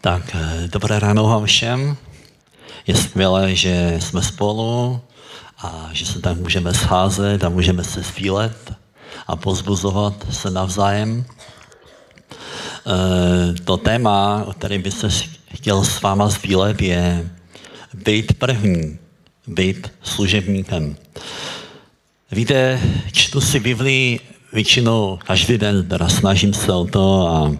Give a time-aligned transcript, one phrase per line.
[0.00, 1.96] Tak, eh, dobré ráno vám všem.
[2.86, 5.00] Je skvělé, že jsme spolu
[5.58, 8.72] a že se tam můžeme scházet a můžeme se sdílet
[9.26, 11.24] a pozbuzovat se navzájem.
[12.86, 15.08] Eh, to téma, o kterém bych se
[15.54, 17.30] chtěl s váma sdílet, je
[17.94, 18.98] být první,
[19.46, 20.96] být služebníkem.
[22.32, 22.80] Víte,
[23.12, 24.20] čtu si Biblii
[24.52, 27.52] většinou každý den, teda snažím se o to a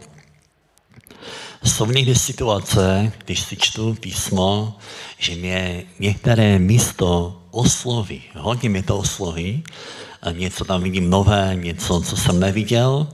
[1.65, 4.77] jsou někdy situace, když si čtu písmo,
[5.19, 9.63] že mě některé místo osloví, hodně mě to osloví,
[10.33, 13.07] něco tam vidím nové, něco, co jsem neviděl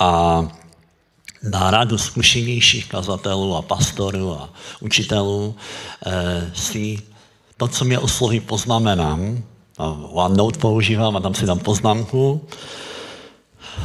[0.00, 0.42] a
[1.42, 5.54] na radu zkušenějších kazatelů a pastorů a učitelů
[6.06, 6.98] eh, si
[7.56, 9.42] to, co mě osloví, poznamenám.
[10.12, 12.48] OneNote používám a tam si dám poznámku.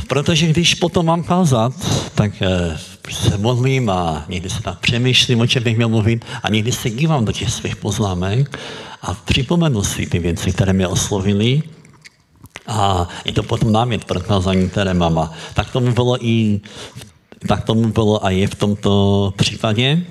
[0.07, 1.73] Protože když potom mám kázat,
[2.15, 2.77] tak eh,
[3.11, 6.89] se modlím a někdy se tak přemýšlím, o čem bych měl mluvit a někdy se
[6.89, 8.59] dívám do těch svých poznámek
[9.01, 11.63] a připomenu si ty věci, které mě oslovily
[12.67, 15.17] a je to potom námět pro kázání, které mám.
[15.19, 16.61] A tak tomu bylo i
[17.47, 20.01] tak tomu bylo a je v tomto případě.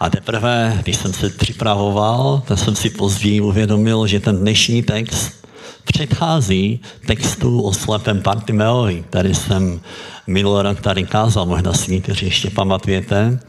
[0.00, 5.43] A teprve, když jsem se připravoval, tak jsem si později uvědomil, že ten dnešní text
[5.84, 9.80] předchází textu o slepém Bartimeovi, který jsem
[10.26, 13.40] minulý rok tady kázal, možná si někteří ještě pamatujete.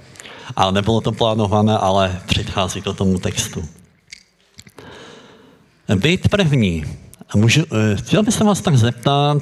[0.56, 3.66] Ale nebylo to plánované, ale předchází to tomu textu.
[5.96, 6.86] Být první.
[7.36, 9.42] Můžu, eh, chtěl bych se vás tak zeptat,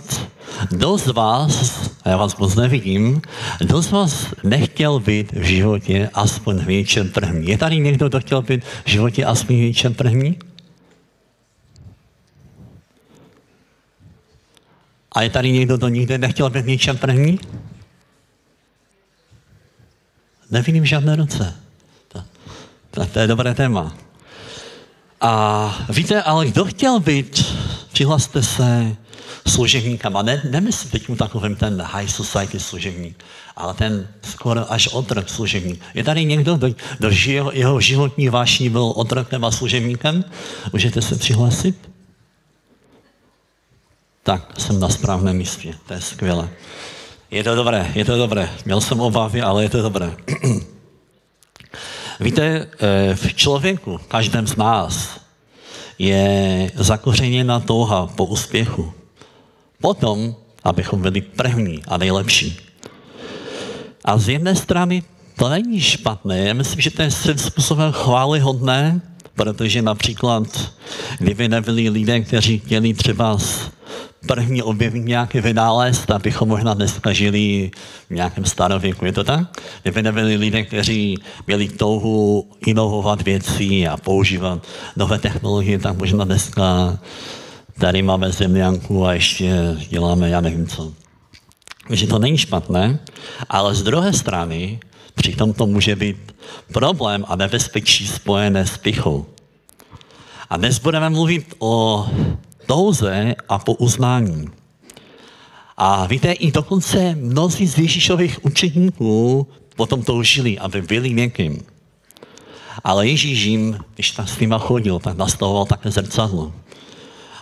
[0.70, 3.22] kdo z vás, a já vás moc nevidím,
[3.60, 7.48] kdo z vás nechtěl být v životě aspoň v něčem první?
[7.48, 10.38] Je tady někdo, kdo chtěl být v životě aspoň v něčem první?
[15.14, 17.40] A je tady někdo, kdo nikdy nechtěl být v něčem první?
[20.52, 21.56] Nevidím žádné ruce.
[22.08, 22.24] To,
[22.92, 23.96] to, to je dobré téma.
[25.22, 27.56] A víte, ale kdo chtěl být,
[27.92, 28.96] přihlaste se
[29.48, 30.22] služebníkama.
[30.22, 33.24] Ne, nemyslím teď takovým ten high society služebník,
[33.56, 35.82] ale ten skoro až otrok služebník.
[35.94, 36.68] Je tady někdo, kdo,
[36.98, 40.26] kdo žije, jeho životní vášní byl otrokem a služebníkem?
[40.74, 41.93] Můžete se přihlásit?
[44.24, 46.50] Tak, jsem na správném místě, to je skvělé.
[47.32, 48.50] Je to dobré, je to dobré.
[48.66, 50.16] Měl jsem obavy, ale je to dobré.
[52.20, 55.20] Víte, eh, v člověku, každém z nás,
[56.00, 58.94] je zakořeněna touha po úspěchu.
[59.82, 62.58] Potom, abychom byli první a nejlepší.
[64.06, 65.04] A z jedné strany
[65.38, 66.40] to není špatné.
[66.40, 69.02] Já myslím, že to je svým způsobem chválihodné,
[69.36, 70.72] protože například,
[71.20, 73.38] kdyby nebyli lidé, kteří chtěli třeba
[74.28, 77.72] první objevit nějaký vynález, abychom možná dneska žili
[78.10, 79.06] v nějakém starověku.
[79.06, 79.62] Je to tak?
[79.82, 81.18] Kdyby nebyli lidé, kteří
[81.48, 84.64] měli touhu inovovat věci a používat
[84.96, 86.98] nové technologie, tak možná dneska
[87.80, 90.94] tady máme zemňanku a ještě děláme, já nevím co.
[91.88, 93.00] Takže to není špatné,
[93.50, 94.80] ale z druhé strany
[95.16, 96.36] přitom to může být
[96.74, 99.26] problém a nebezpečí spojené s pichou.
[100.50, 102.06] A dnes budeme mluvit o
[102.66, 104.50] touze a po uznání.
[105.78, 111.64] A víte, i dokonce mnozí z Ježíšových učeníků potom toužili, aby byli někým.
[112.84, 116.54] Ale Ježíš jim, když tam s nima chodil, tak nastavoval také zrcadlo.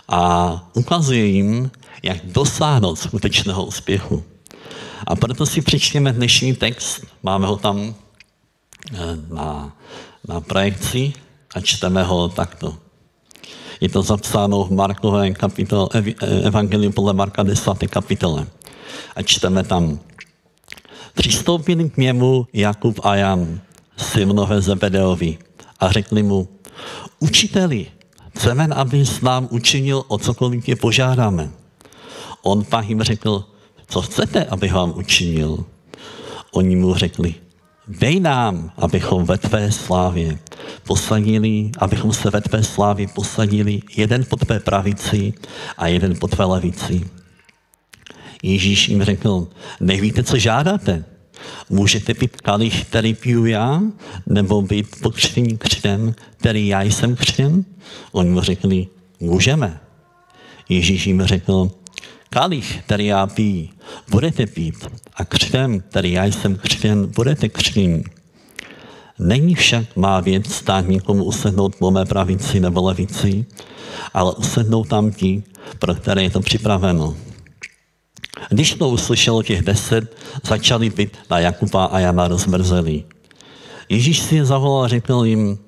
[0.08, 1.70] A ukazuje jim,
[2.02, 4.24] jak dosáhnout skutečného úspěchu.
[5.06, 7.94] A proto si přečtěme dnešní text, máme ho tam
[8.94, 9.76] eh, na,
[10.28, 11.12] na projekci
[11.54, 12.76] a čteme ho takto.
[13.82, 15.88] Je to zapsáno v Markové kapitole,
[16.46, 17.70] Evangelium podle Marka 10.
[17.90, 18.46] kapitole.
[19.16, 19.98] A čteme tam.
[21.14, 23.60] Přistoupili k němu Jakub a Jan,
[23.96, 25.38] synové Zebedeovi,
[25.80, 26.48] a řekli mu,
[27.18, 27.86] učiteli,
[28.36, 31.50] chceme, aby nám učinil, o cokoliv tě požádáme.
[32.42, 33.44] On pak jim řekl,
[33.88, 35.64] co chcete, abych vám učinil?
[36.52, 37.34] Oni mu řekli,
[37.88, 40.38] dej nám, abychom ve tvé slávě
[40.86, 45.34] posadili, abychom se ve tvé slávě posadili jeden po tvé pravici
[45.76, 47.10] a jeden po tvé levici.
[48.42, 49.48] Ježíš jim řekl,
[49.80, 51.04] nevíte, co žádáte?
[51.70, 53.82] Můžete pít kalich, který piju já,
[54.26, 57.64] nebo být pokřtěný křtem, který já jsem křtěn?
[58.12, 58.86] Oni mu řekli,
[59.20, 59.80] můžeme.
[60.68, 61.70] Ježíš jim řekl,
[62.32, 63.68] kalich, který já piju,
[64.10, 68.04] budete pít a křtem, který já jsem křtěn, budete křtění.
[69.18, 73.46] Není však má věc stát někomu usednout po mé pravici nebo levici,
[74.14, 75.42] ale usednou tam ti,
[75.78, 77.16] pro které je to připraveno.
[78.48, 83.04] Když to uslyšelo těch deset, začali být na Jakuba a Jana rozmrzeli.
[83.88, 85.58] Ježíš si je zavolal a řekl jim,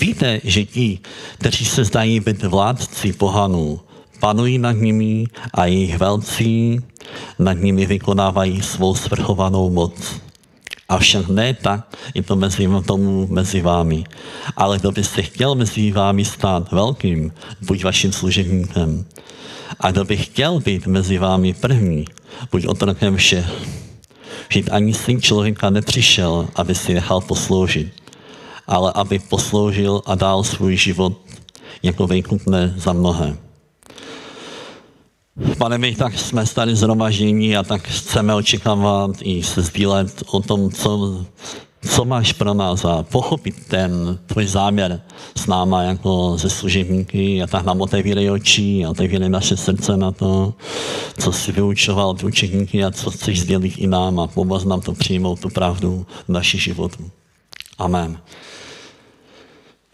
[0.00, 0.98] víte, že ti,
[1.38, 3.80] kteří se zdají být vládci pohanů,
[4.20, 6.80] panují nad nimi a jejich velcí
[7.38, 10.20] nad nimi vykonávají svou svrchovanou moc.
[10.88, 14.04] Avšak ne tak, je to mezi tomu mezi vámi.
[14.56, 17.32] Ale kdo byste chtěl mezi vámi stát velkým,
[17.66, 19.04] buď vaším služebníkem.
[19.80, 22.04] A kdo by chtěl být mezi vámi první,
[22.52, 23.46] buď otrokem všech.
[24.48, 27.90] Vždyť ani syn člověka nepřišel, aby si nechal posloužit,
[28.66, 31.18] ale aby posloužil a dal svůj život
[31.82, 33.45] jako výkupné za mnohé.
[35.58, 40.70] Pane, my tak jsme tady zhromaždění a tak chceme očekávat i se sdílet o tom,
[40.70, 41.24] co,
[41.88, 45.00] co máš pro nás a pochopit ten tvůj záměr
[45.36, 50.12] s náma jako ze služebníky a tak nám otevírej oči a otevírej naše srdce na
[50.12, 50.54] to,
[51.18, 54.92] co jsi vyučoval ty učeníky a co chceš sdělit i nám a pomoct nám to
[54.92, 57.10] přijmout tu pravdu v naší životu.
[57.78, 58.18] Amen.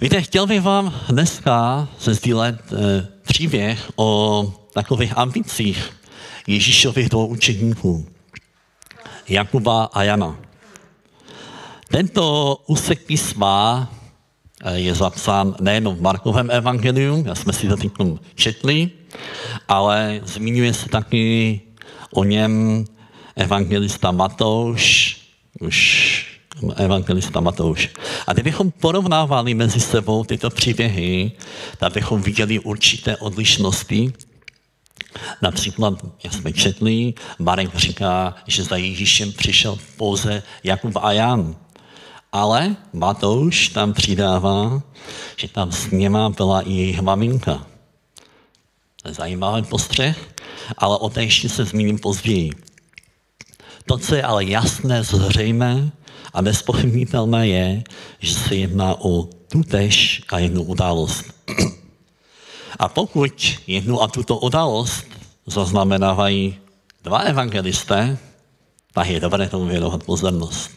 [0.02, 5.90] Víte, chtěl bych vám dneska se sdílet eh, příběh o takových ambicích
[6.46, 8.06] Ježíšových dvou učeníků,
[9.28, 10.37] Jakuba a Jana.
[11.88, 13.88] Tento úsek písma
[14.64, 17.93] eh, je zapsán nejen v Markovém evangeliu, já jsme si to teď
[18.34, 18.90] četli,
[19.69, 21.60] ale zmiňuje se taky
[22.14, 22.84] o něm
[23.37, 25.16] evangelista Matouš,
[25.60, 26.12] už
[26.76, 27.90] evangelista Matouš.
[28.26, 31.32] A kdybychom porovnávali mezi sebou tyto příběhy,
[31.78, 34.12] tak bychom viděli určité odlišnosti.
[35.43, 35.94] Například,
[36.25, 41.56] jak jsme četli, Marek říká, že za Ježíšem přišel pouze Jakub a Jan.
[42.32, 44.82] Ale Matouš tam přidává,
[45.37, 47.66] že tam s něma byla i jejich maminka.
[49.05, 50.34] Zajímavý postřeh,
[50.78, 52.50] ale o té ještě se zmíním později.
[53.87, 55.90] To, co je ale jasné, zřejmé,
[56.32, 57.82] a nespochybnitelné je,
[58.19, 61.24] že se jedná o tutež a jednu událost.
[62.78, 65.04] A pokud jednu a tuto událost
[65.46, 66.56] zaznamenávají
[67.04, 68.19] dva evangelisté,
[68.94, 70.70] tak je dobré tomu věnovat pozornost.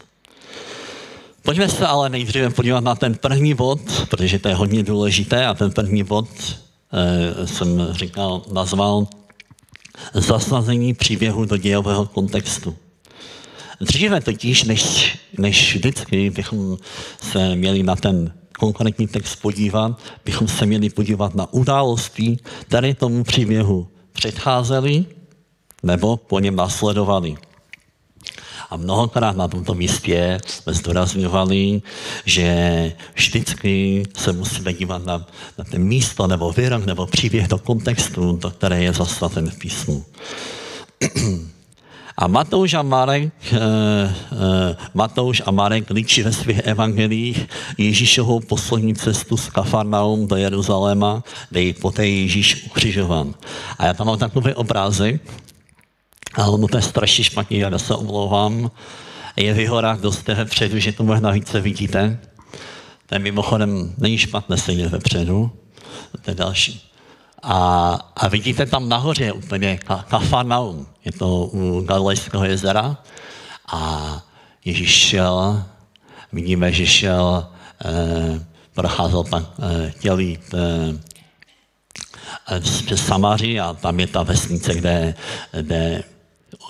[1.43, 5.53] Pojďme se ale nejdříve podívat na ten první bod, protože to je hodně důležité a
[5.53, 6.27] ten první bod
[6.93, 9.07] e, jsem říkal, nazval
[10.13, 12.75] zasazení příběhu do dějového kontextu.
[13.81, 16.77] Dříve totiž, než, než vždycky bychom
[17.21, 23.23] se měli na ten konkrétní text podívat, bychom se měli podívat na události, které tomu
[23.23, 25.05] příběhu předcházely
[25.83, 27.35] nebo po něm následovali.
[28.69, 31.81] A mnohokrát na tomto místě jsme zdůrazňovali,
[32.25, 38.37] že vždycky se musíme dívat na, na ten místo nebo výrok nebo příběh do kontextu,
[38.41, 40.05] do které je zastaven v písmu.
[42.17, 44.39] A Matouš a Marek, uh, uh,
[44.93, 47.47] Matouš a Marek líčí ve svých evangelích
[47.77, 53.33] Ježíšovou poslední cestu z Kafarnaum do Jeruzaléma, kde je poté Ježíš ukřižovan.
[53.77, 55.21] A já tam mám takový obrázek,
[56.35, 58.71] ale ono to je strašně špatně, já se omlouvám.
[59.35, 62.19] Je v horách dost vepředu, že to možná více vidíte.
[63.11, 65.51] Je mimochodem, není špatné sedět vepředu.
[66.21, 66.91] To je další.
[67.43, 72.97] A, a vidíte tam nahoře úplně Kafarnaum, je to u Galilejského jezera.
[73.67, 74.21] A
[74.65, 75.63] Ježíš šel,
[76.33, 77.47] vidíme, že šel,
[77.85, 80.93] eh, procházel tam, eh, chtěl jít eh,
[82.59, 85.15] přes Samaří a tam je ta vesnice, kde,
[85.51, 86.03] kde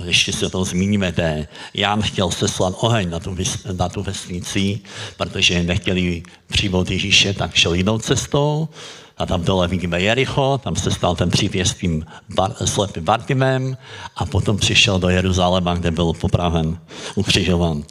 [0.03, 3.35] ještě se to zmíníme, kde Jan chtěl seslat oheň na tu,
[3.77, 4.79] na tu vesnici,
[5.17, 8.67] protože nechtěli přijmout Ježíše, tak šel jinou cestou
[9.17, 12.05] a tam dole vidíme Jericho, tam se stal ten příběh s tím
[12.35, 13.77] bar, slepým Bartimem
[14.15, 16.79] a potom přišel do Jeruzaléma, kde byl popraven,
[17.15, 17.83] ukřižovan.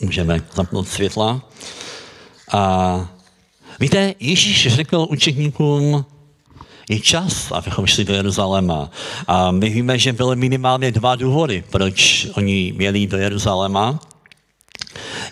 [0.00, 1.42] Můžeme zapnout světla.
[2.52, 3.08] A
[3.80, 6.04] víte, Ježíš řekl učeníkům,
[6.90, 8.90] je čas, abychom šli do Jeruzaléma.
[9.26, 14.00] A my víme, že byly minimálně dva důvody, proč oni měli do Jeruzaléma.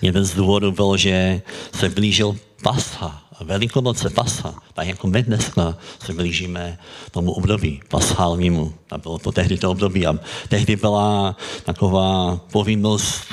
[0.03, 1.43] Jeden z důvodů byl, že
[1.75, 6.79] se blížil Pascha, Velikonoce Pascha, tak jako my dneska se blížíme
[7.11, 8.75] tomu období paschálnímu.
[8.91, 10.07] A bylo to tehdy to období.
[10.07, 13.25] A tehdy byla taková povinnost,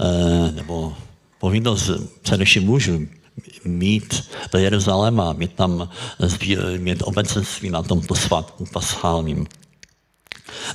[0.00, 0.96] eh, nebo
[1.38, 1.90] povinnost
[2.22, 3.06] především mužů,
[3.64, 5.88] mít do Jeruzaléma, mít tam
[6.78, 9.46] mít obecenství na tomto svatku paschálním.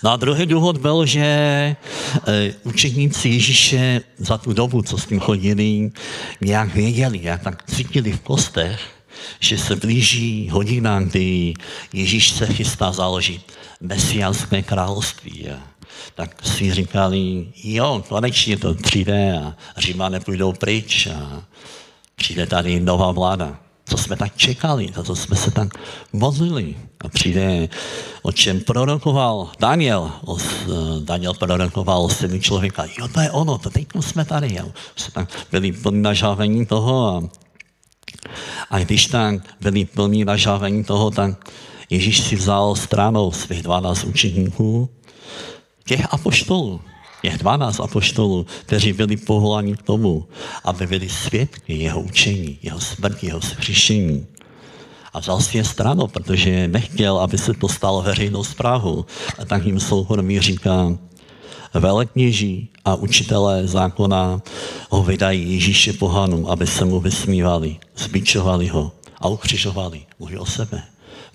[0.04, 1.76] No a druhý důvod byl, že e,
[2.64, 5.92] učeníci Ježíše za tu dobu, co s ním chodili,
[6.42, 8.80] nějak věděli, jak tak cítili v kostech,
[9.40, 11.54] že se blíží hodina, kdy
[11.94, 13.42] Ježíš se chystá založit
[13.82, 15.48] mesiánské království.
[16.16, 21.44] tak si říkali, jo, konečně to přijde a Říma nepůjdou pryč a
[22.16, 23.67] přijde tady nová vláda.
[23.90, 25.68] Co jsme tak čekali, za to jsme se tak
[26.14, 26.76] modlili.
[27.00, 27.70] A přijde,
[28.22, 30.12] o čem prorokoval Daniel.
[30.26, 30.38] O,
[31.04, 32.86] Daniel prorokoval syny člověka.
[33.00, 34.56] Jo, to je ono, to teď jsme tady.
[34.56, 34.72] Jo.
[34.96, 37.24] Jsme tak byli plní nažávení toho a,
[38.70, 41.52] a když tak byli plní nažávení toho, tak
[41.90, 44.90] Ježíš si vzal stranou svých 12 učeníků,
[45.86, 46.82] těch apoštolů,
[47.28, 50.26] těch 12 apoštolů, kteří byli povoláni k tomu,
[50.64, 54.26] aby byli svědky jeho učení, jeho smrti, jeho zkříšení.
[55.14, 59.06] A vzal si je stranou, protože nechtěl, aby se to stalo veřejnou zprávu.
[59.40, 60.98] A tak jim souhromí říká,
[61.74, 64.42] velekněží a učitelé zákona
[64.90, 70.02] ho vydají Ježíše pohanům, aby se mu vysmívali, zbičovali ho a ukřižovali.
[70.20, 70.84] Mluví o sebe.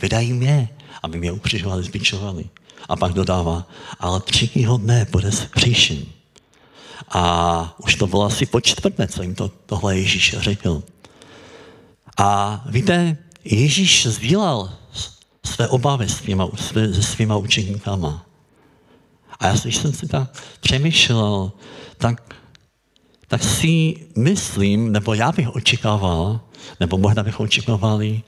[0.02, 0.68] Vydají mě,
[1.02, 2.44] aby mě ukřižovali, zbičovali.
[2.92, 3.66] A pak dodává,
[4.00, 6.04] ale třetího dne bude zkříšen.
[7.08, 10.82] A už to bylo asi po čtvrté, co jim to, tohle Ježíš řekl.
[12.16, 14.72] A víte, Ježíš sdílel
[15.44, 18.26] své obavy s těma, se svýma učeníkama.
[19.40, 21.52] A já, když jsem si tak přemýšlel,
[21.98, 22.34] tak,
[23.28, 26.40] tak si myslím, nebo já bych očekával,
[26.80, 28.22] nebo možná bychom očekávali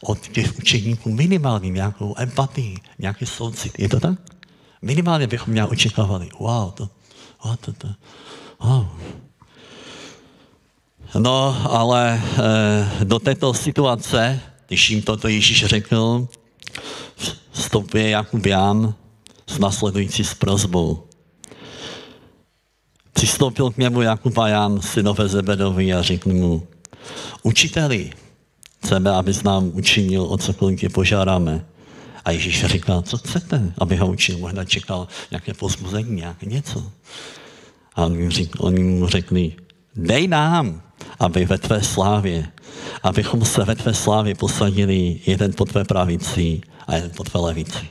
[0.00, 3.78] od těch učeníků minimálně nějakou empatii, nějaký soucit.
[3.78, 4.18] Je to tak?
[4.82, 6.28] Minimálně bychom nějak očekávali.
[6.38, 6.88] Wow, to,
[7.44, 7.88] wow, to, to,
[8.60, 8.86] wow.
[11.18, 12.22] No, ale
[13.00, 16.28] e, do této situace, když jim toto Ježíš řekl,
[17.52, 18.94] vstupuje Jakub Jan
[19.46, 21.06] s nasledující s prozbou.
[23.12, 26.66] Přistoupil k němu Jakub a Jan, synové Zebedovi a řekl mu,
[27.42, 28.10] učiteli,
[28.84, 31.64] chceme, abys nám učinil, o cokoliv tě požádáme.
[32.24, 34.38] A Ježíš říkal, co chcete, aby ho učil.
[34.38, 36.92] Možná čekal nějaké pozbuzení, nějaké něco.
[37.94, 39.56] A oni, řekli, oni mu řekli,
[39.96, 40.82] dej nám,
[41.18, 42.46] aby ve tvé slávě,
[43.02, 47.88] abychom se ve tvé slávě posadili jeden po tvé pravici a jeden po tvé levici.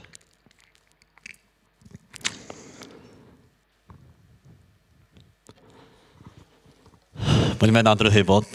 [7.57, 8.45] Pojďme na druhý bod.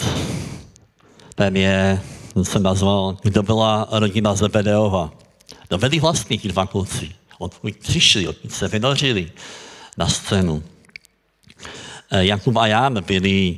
[1.34, 2.00] Ten je
[2.42, 5.12] jsem nazval, kdo byla rodina Zebedeova.
[5.68, 7.10] To byli vlastně ti dva kluci.
[7.38, 9.32] Odkud přišli, odkud se vynořili
[9.98, 10.62] na scénu.
[12.10, 13.56] Eh, Jakub a Jan byli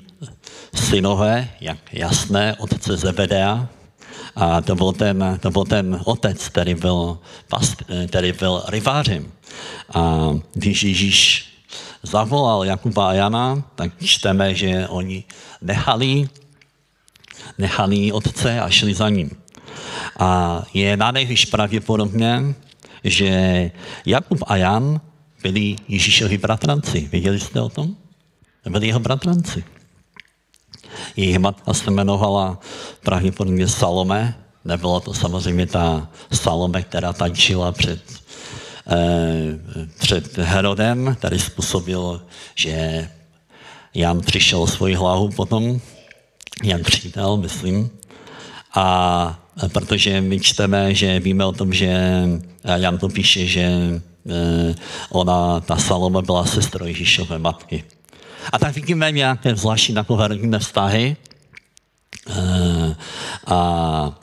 [0.74, 3.68] synové, jak jasné, otce Zebedea.
[4.36, 7.18] A to byl ten, to byl ten otec, který byl,
[7.88, 9.32] eh, který byl rivářem.
[9.94, 11.46] A když Ježíš
[12.02, 15.24] zavolal Jakuba a Jana, tak čteme, že oni
[15.62, 16.28] nechali
[17.58, 19.30] nechali otce a šli za ním.
[20.18, 22.54] A je na nejvíc pravděpodobně,
[23.04, 23.70] že
[24.06, 25.00] Jakub a Jan
[25.42, 27.08] byli Ježíšovi bratranci.
[27.12, 27.96] Věděli jste o tom?
[28.68, 29.64] Byli jeho bratranci.
[31.16, 32.58] Jejich matka se jmenovala
[33.02, 34.34] pravděpodobně Salome.
[34.64, 38.02] Nebyla to samozřejmě ta Salome, která tančila před,
[38.90, 39.58] eh,
[39.98, 42.22] před Herodem, který způsobil,
[42.54, 43.08] že
[43.94, 45.80] Jan přišel svoji hlavu potom
[46.62, 47.90] Jan Přítel, myslím.
[48.74, 49.38] A
[49.72, 52.22] protože my čteme, že víme o tom, že
[52.76, 54.74] Jan to píše, že eh,
[55.10, 57.84] ona, ta Salome byla sestrou Ježíšové matky.
[58.52, 61.16] A tak vidíme nějaké zvláštní takové rodinné vztahy.
[63.46, 64.18] A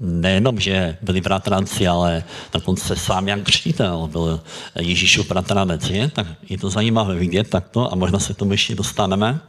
[0.00, 4.40] nejenom, že byli bratranci, ale dokonce sám Jan Křtitel byl
[4.80, 5.90] Ježíšův bratranec.
[5.90, 6.08] Je?
[6.08, 9.40] Tak je to zajímavé vidět takto a možná se tomu ještě dostaneme.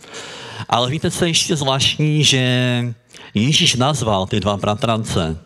[0.70, 2.44] Ale víte, co je ještě zvláštní, že
[3.34, 5.38] Ježíš nazval ty dva bratrance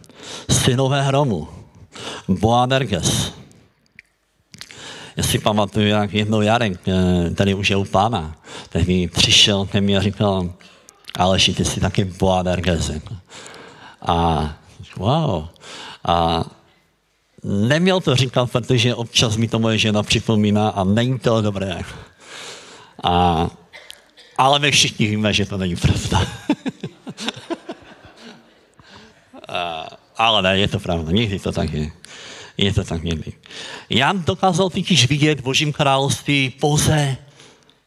[0.50, 1.47] synové hromu,
[2.27, 3.33] Boanerges.
[5.17, 8.35] Já si pamatuju, jak jednou Jarek, eh, tady už je u pána,
[8.88, 10.50] mi přišel ke mně a říkal,
[11.15, 12.91] ale ty jsi taky Boanerges.
[14.01, 14.50] A
[14.98, 15.48] wow.
[16.06, 16.46] A
[17.44, 21.80] neměl to říkat, protože občas mi to moje žena připomíná a není to dobré.
[23.04, 23.48] A
[24.38, 26.28] ale my všichni víme, že to není pravda.
[30.18, 31.92] ale ne, je to pravda, někdy to tak je.
[32.58, 33.34] Je to tak někdy.
[33.90, 37.18] Jan dokázal totiž vidět v Božím království pouze,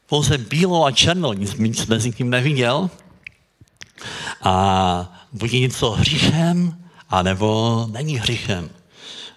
[0.06, 2.90] pouze bílo a černo, nic, nic mezi tím neviděl.
[4.42, 8.70] A buď něco hříchem, anebo není hříchem.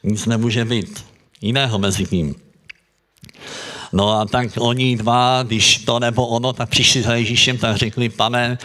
[0.03, 1.05] Nic nemůže být
[1.41, 2.35] jiného mezi tím.
[3.93, 8.09] No a tak oni dva, když to nebo ono, tak přišli za Ježíšem, tak řekli,
[8.09, 8.57] pane,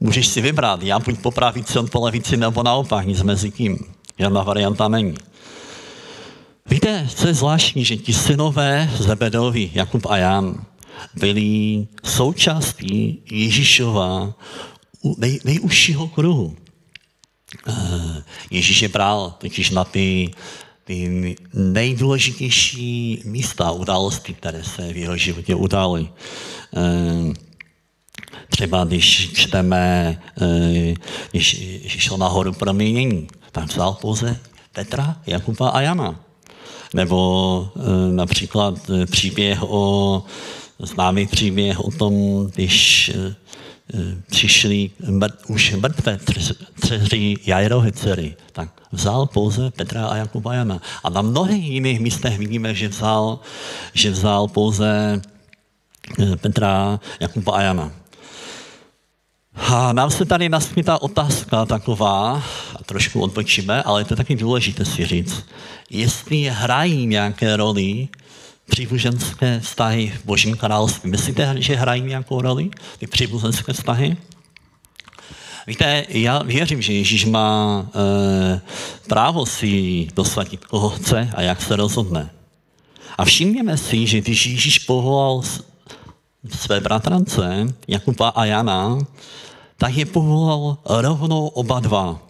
[0.00, 3.78] můžeš si vybrat, já buď po pravici, on po levici, nebo naopak, nic mezi tím.
[4.18, 5.14] Žádná varianta není.
[6.70, 10.64] Víte, co je zvláštní, že ti synové Zebedovi, Jakub a Jan,
[11.14, 14.34] byli součástí Ježíšova
[15.18, 16.56] nej, nejužšího kruhu.
[17.68, 20.30] Eh, Ježíš je bral totiž na ty,
[20.84, 26.08] ty nejdůležitější místa, události, které se v jeho životě udály.
[26.76, 27.32] Eh,
[28.50, 30.94] třeba když čteme, eh,
[31.30, 31.56] když
[31.86, 34.40] šel nahoru proměnění, tak vzal pouze
[34.72, 36.20] Petra, Jakuba a Jana.
[36.94, 37.68] Nebo
[38.10, 40.22] například příběh o,
[40.78, 42.14] známý příběh o tom,
[42.54, 43.10] když
[44.30, 46.18] přišli mrt, už mrtvé
[47.46, 50.80] Jairohy dcery, tak vzal pouze Petra a Jakuba Jana.
[51.04, 53.38] A na mnohých jiných místech vidíme, že vzal,
[53.94, 55.20] že vzal pouze
[56.18, 57.92] eh, Petra, Jakuba a Jana.
[59.54, 62.42] A nám se tady naskytá otázka taková,
[62.76, 65.44] a trošku odbočíme, ale je to taky důležité si říct,
[65.90, 68.08] jestli hrají nějaké roli
[68.70, 71.10] příbuzenské vztahy v Božím království.
[71.10, 74.16] Myslíte, že hrají nějakou roli ty příbuzenské vztahy?
[75.66, 78.60] Víte, já věřím, že Ježíš má e,
[79.08, 82.30] právo si dosadit, koho chce a jak se rozhodne.
[83.18, 85.42] A všimněme si, že když Ježíš povolal
[86.50, 88.98] své bratrance, Jakuba a Jana,
[89.76, 92.22] tak je povolal rovnou oba dva.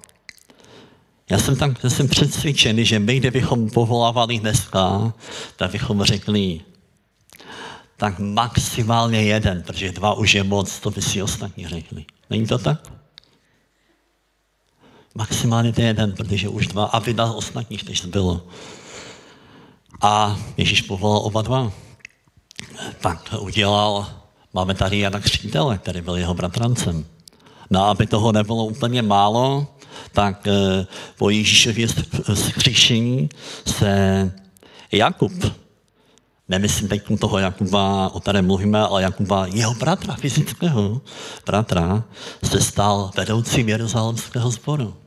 [1.30, 5.12] Já jsem tak jsem přesvědčený, že my, kdybychom povolávali dneska,
[5.56, 6.60] tak bychom řekli,
[7.96, 12.04] tak maximálně jeden, protože dva už je moc, to by si ostatní řekli.
[12.30, 12.92] Není to tak?
[15.14, 18.46] Maximálně ten jeden, protože už dva, aby na ostatních než bylo.
[20.00, 21.72] A Ježíš povolal oba dva.
[23.00, 24.06] Tak udělal,
[24.54, 27.06] máme tady Jana Křtitele, který byl jeho bratrancem.
[27.70, 29.66] No aby toho nebylo úplně málo,
[30.12, 30.86] tak eh,
[31.18, 31.88] po Ježíšově
[32.34, 33.28] zkříšení
[33.66, 34.32] se
[34.92, 35.32] Jakub,
[36.48, 41.00] nemyslím teď toho Jakuba, o kterém mluvíme, ale Jakuba, jeho bratra, fyzického
[41.46, 42.04] bratra,
[42.44, 45.03] se stal vedoucím Jeruzalemského sboru.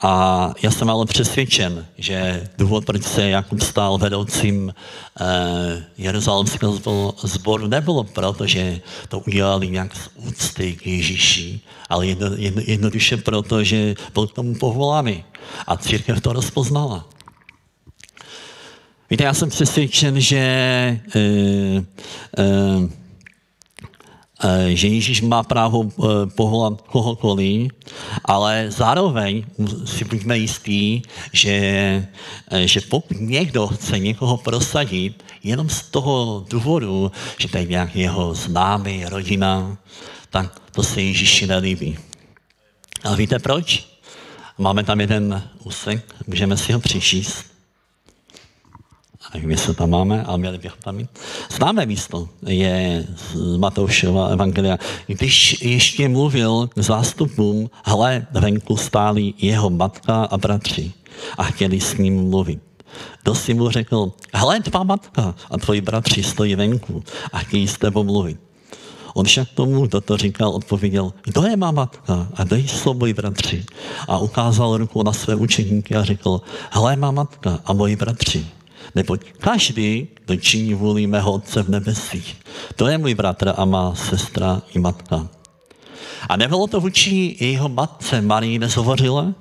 [0.00, 4.74] A já jsem ale přesvědčen, že důvod, proč se Jakub stal vedoucím
[5.20, 12.26] eh, Jeruzalemského sboru, nebylo proto, že to udělali nějak z úcty k Ježíši, ale jedno,
[12.36, 15.24] jedno, jednoduše proto, že byl k tomu povolány.
[15.66, 17.08] A církev to rozpoznala.
[19.10, 20.38] Víte, já jsem přesvědčen, že
[21.16, 21.84] eh,
[22.38, 22.88] Eh,
[24.68, 27.72] že Ježíš má právo eh, povolat kohokoliv,
[28.24, 29.44] ale zároveň
[29.84, 31.02] si buďme jistí,
[31.32, 31.52] že,
[32.50, 38.34] eh, že pokud někdo chce někoho prosadit, jenom z toho důvodu, že je nějak jeho
[38.34, 39.76] známý, rodina,
[40.30, 41.98] tak to se Ježíši nelíbí.
[43.04, 43.86] A víte proč?
[44.58, 47.53] Máme tam jeden úsek, můžeme si ho přečíst
[49.34, 51.10] nevím, jestli tam máme, ale měli bychom tam mít.
[51.56, 54.78] Známé místo je z Matoušova evangelia.
[55.06, 60.92] Když ještě mluvil k zástupům, hle, venku stáli jeho matka a bratři
[61.38, 62.60] a chtěli s ním mluvit.
[63.22, 67.78] Kdo si mu řekl, hle, tvá matka a tvoji bratři stojí venku a chtějí s
[67.78, 68.38] tebou mluvit.
[69.14, 73.14] On však tomu, kdo to říkal, odpověděl, kdo je má matka a kdo jsou moji
[73.14, 73.64] bratři.
[74.08, 78.46] A ukázal ruku na své učeníky a řekl, hle, má matka a moji bratři.
[78.94, 82.36] Neboť každý, kdo činí vůli mého Otce v nebesích,
[82.76, 85.28] to je můj bratr a má sestra i matka.
[86.28, 89.34] A nebylo to vůči jeho matce Marii nezhovořile?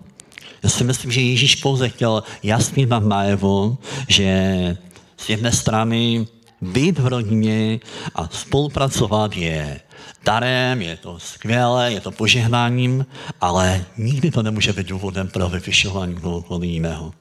[0.63, 4.78] Já si myslím, že Ježíš pouze chtěl jasně dát najevo, že
[5.18, 6.28] z jedné strany
[6.62, 7.80] být v rodině
[8.16, 9.80] a spolupracovat je
[10.26, 13.06] darem, je to skvělé, je to požehnáním,
[13.42, 17.13] ale nikdy to nemůže být důvodem pro vyvyšování kohokoliv jiného.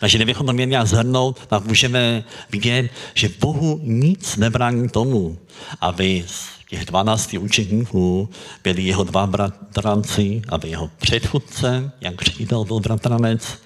[0.00, 5.38] Takže kdybychom to měli nějak zhrnout, tak můžeme vidět, že Bohu nic nebrání tomu,
[5.80, 8.28] aby z těch 12 učeníků
[8.64, 13.58] byli jeho dva bratranci, aby jeho předchůdce, jak ředitel byl bratranec,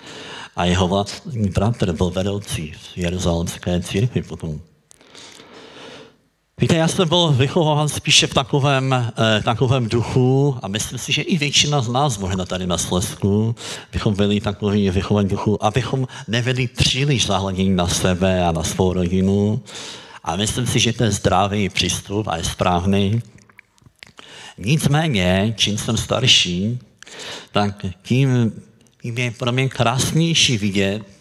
[0.56, 4.60] a jeho vlastní bratr byl vedoucí v Jeruzalemské církvi potom.
[6.60, 11.22] Víte, já jsem byl vychován spíše v takovém, eh, takovém duchu a myslím si, že
[11.22, 13.54] i většina z nás možná tady na Slesku
[13.92, 19.62] bychom byli takový vychovaní duchu, abychom nevedli příliš zahledění na sebe a na svou rodinu.
[20.24, 23.22] A myslím si, že to je zdravý přístup a je správný.
[24.58, 26.78] Nicméně, čím jsem starší,
[27.52, 28.52] tak tím,
[29.02, 31.19] tím je pro mě krásnější vidět,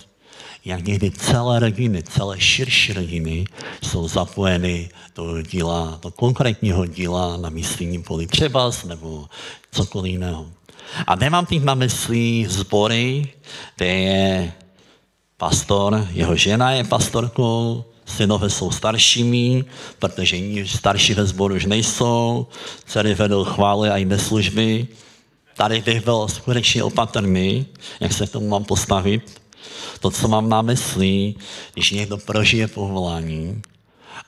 [0.70, 3.46] jak někdy celé rodiny, celé širší rodiny
[3.84, 9.26] jsou zapojeny do díla, do konkrétního díla na misijním poli třeba nebo
[9.72, 10.46] cokoliv jiného.
[11.08, 13.28] A nemám tím na mysli sbory,
[13.76, 14.54] kde je
[15.38, 19.66] pastor, jeho žena je pastorkou, synové jsou staršími,
[20.00, 22.48] protože starší ve sboru už nejsou,
[22.86, 24.88] dcery vedou chvály a jiné služby.
[25.58, 27.66] Tady bych byl skutečně opatrný,
[28.00, 29.42] jak se k tomu mám postavit.
[30.00, 31.36] To, co mám na mysli,
[31.74, 33.62] když někdo prožije povolání,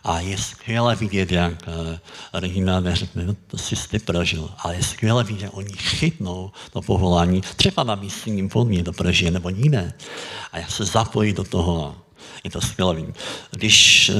[0.03, 1.97] a je skvěle vidět, jak uh,
[2.33, 6.81] Regina neřekne, no to jsi ty prožil, ale je skvěle vidět, jak oni chytnou to
[6.81, 9.93] povolání, třeba na místním podmě to prožije, nebo jiné.
[10.51, 11.95] A jak se zapojí do toho.
[12.43, 13.03] Je to skvělé.
[13.51, 14.11] Když,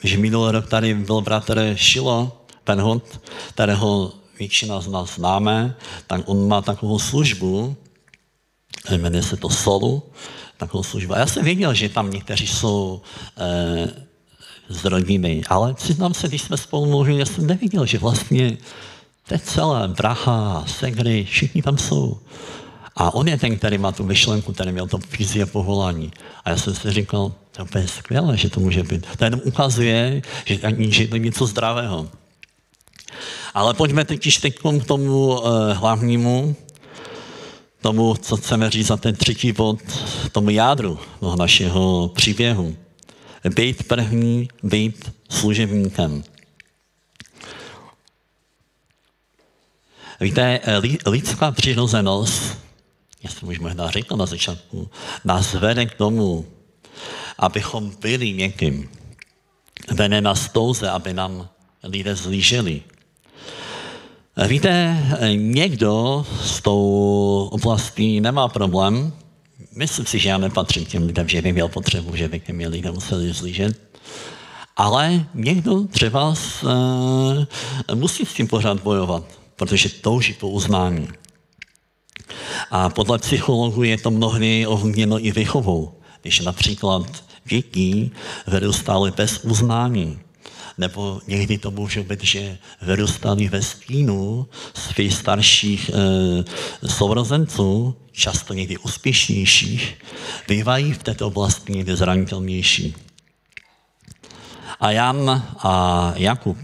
[0.00, 5.76] když minulý rok tady byl bratr Šilo, Penhot, kterého většina z nás známe,
[6.06, 7.76] tak on má takovou službu,
[8.98, 10.02] jmenuje se to Solu,
[10.56, 11.14] takovou službu.
[11.14, 13.00] A já jsem věděl, že tam někteří jsou
[13.38, 13.88] eh,
[14.68, 15.42] z rodiny.
[15.48, 18.56] Ale přiznám se, když jsme spolu mluvili, já jsem neviděl, že vlastně
[19.28, 22.18] to je celé, bracha, segry, všichni tam jsou.
[22.96, 26.10] A on je ten, který má tu myšlenku, který měl to fyzie povolání.
[26.44, 27.32] A já jsem si říkal,
[27.72, 29.06] to je skvělé, že to může být.
[29.18, 32.08] To jenom ukazuje, že, že to je něco zdravého.
[33.54, 34.28] Ale pojďme teď
[34.80, 36.56] k tomu uh, hlavnímu,
[37.82, 39.78] tomu, co chceme říct za ten třetí bod,
[40.32, 42.76] tomu jádru toho našeho příběhu
[43.54, 46.24] být první, být služebníkem.
[50.20, 50.60] Víte,
[51.06, 52.58] lidská přirozenost,
[53.28, 54.90] jsem už možná řekl na začátku,
[55.24, 56.46] nás vede k tomu,
[57.38, 58.90] abychom byli někým.
[59.90, 61.48] Vede nás touze, aby nám
[61.82, 62.82] lidé zlíželi.
[64.46, 64.96] Víte,
[65.34, 69.12] někdo s tou oblastí nemá problém,
[69.76, 72.68] myslím si, že já nepatřím těm lidem, že bych měl potřebu, že by ke mě
[72.68, 73.80] lidé museli zlížet.
[74.76, 79.24] Ale někdo třeba uh, musí s tím pořád bojovat,
[79.56, 81.08] protože touží po uznání.
[82.70, 85.94] A podle psychologů je to mnohdy ovlivněno i vychovou.
[86.22, 88.10] Když například děti
[88.46, 90.18] vyrůstaly bez uznání,
[90.78, 98.78] nebo někdy to může být, že vyrůstali ve stínu svých starších e, sourozenců, často někdy
[98.78, 99.98] úspěšnějších,
[100.48, 102.94] bývají v této oblasti někdy zranitelnější.
[104.80, 106.58] A Jan a Jakub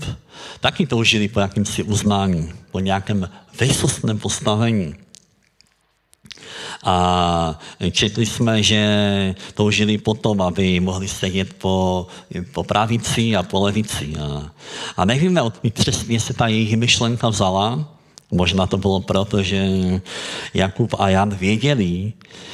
[0.60, 4.94] taky toužili po jakýmsi uznání, po nějakém vysostném postavení.
[6.84, 7.58] A
[7.90, 12.06] četli jsme, že toužili potom, aby mohli sedět po,
[12.52, 14.14] po pravici a po levici.
[14.20, 14.50] A,
[14.96, 17.95] a nevíme, odkud přesně se ta jejich myšlenka vzala,
[18.30, 19.66] Možná to bylo proto, že
[20.54, 22.12] Jakub a Jan věděli,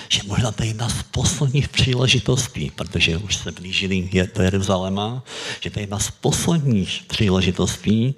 [0.08, 5.22] že možná to je jedna z posledních příležitostí, protože už se blížili do Jeruzaléma,
[5.60, 8.14] že to je jedna z posledních příležitostí,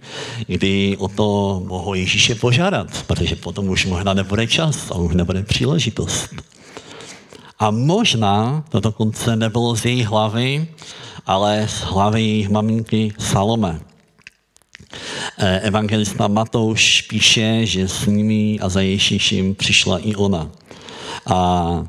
[0.47, 5.43] kdy o to mohou Ježíše požádat, protože potom už možná nebude čas a už nebude
[5.43, 6.35] příležitost.
[7.59, 10.69] A možná to dokonce nebylo z její hlavy,
[11.27, 13.94] ale z hlavy jejich maminky Salome.
[15.39, 20.51] Eh, evangelista Matouš píše, že s nimi a za Ježíšem přišla i ona.
[21.27, 21.87] A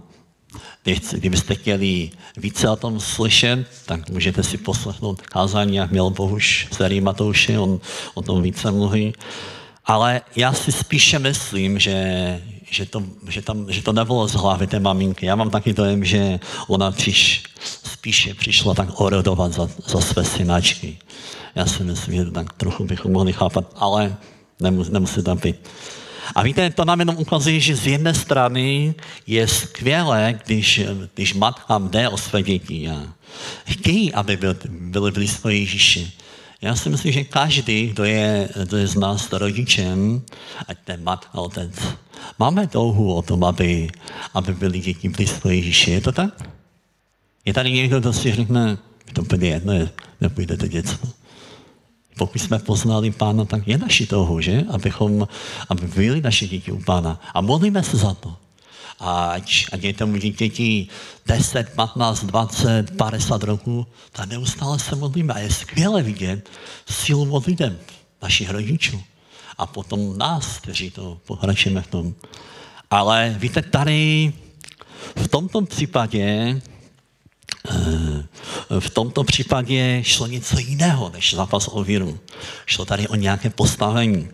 [1.12, 6.76] kdybyste chtěli více o tom slyšet, tak můžete si poslechnout kázání, jak měl Bohuž v
[6.76, 7.80] sérii Matouše, on
[8.14, 9.14] o tom více mluví.
[9.86, 14.68] Ale já si spíše myslím, že, že, to, že, tam, že to nebylo z hlavy
[14.68, 15.26] té maminky.
[15.26, 17.44] Já mám taky dojem, že ona přiš,
[18.06, 20.98] spíše přišla tak orodovat za, za své synačky.
[21.56, 24.18] Já si myslím, že tak trochu bychom mohli chápat, ale
[24.62, 25.56] nemus, nemusí tam být.
[26.36, 28.94] A víte, to nám jenom ukazuje, že z jedné strany
[29.28, 30.82] je skvělé, když,
[31.14, 33.10] když matka jde o své děti a
[33.66, 36.12] chtějí, aby byli, byli blízko Ježíši.
[36.62, 40.22] Já si myslím, že každý, kdo je, kdo je z nás rodičem,
[40.68, 41.74] ať ten matka, otec,
[42.40, 43.90] máme touhu o tom, aby,
[44.34, 45.92] aby byli děti blízko Ježíši.
[45.92, 46.56] Je to tak?
[47.46, 48.78] Je tady někdo, kdo si řekne,
[49.14, 49.74] to úplně jedno,
[50.22, 51.08] nepůjdete děcko
[52.18, 54.64] pokud jsme poznali Pána, tak je naši toho, že?
[54.70, 55.28] Abychom,
[55.70, 57.20] aby byli naše děti u Pána.
[57.34, 58.36] A modlíme se za to.
[59.00, 60.88] Ať, ať je tomu dítěti
[61.28, 65.34] 10, 15, 20, 50 roků, tak neustále se modlíme.
[65.34, 66.50] A je skvěle vidět
[66.90, 67.74] sílu modliteb
[68.22, 69.04] našich rodičů.
[69.58, 72.16] A potom nás, kteří to pokračujeme v tom.
[72.92, 74.34] Ale víte, tady
[75.16, 76.62] v tomto případě
[78.80, 82.20] v tomto případě šlo něco jiného než zápas o víru.
[82.66, 84.30] Šlo tady o nějaké postavení.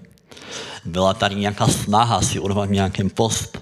[0.86, 3.62] Byla tady nějaká snaha si urvat nějaký post.